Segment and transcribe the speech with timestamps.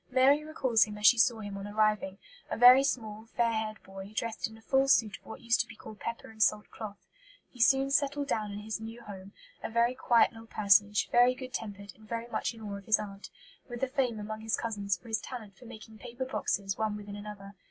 [0.09, 2.17] Mary recalls him as she saw him on arriving
[2.49, 5.67] a very small, fair haired boy, dressed in "a full suit of what used to
[5.67, 7.05] be called pepper and salt cloth."
[7.51, 11.53] He soon settled down in his new home, "a very quiet little personage, very good
[11.53, 13.29] tempered, and very much in awe of his aunt,"
[13.69, 17.15] with a fame among his cousins for his talent for making paper boxes one within
[17.15, 17.53] another.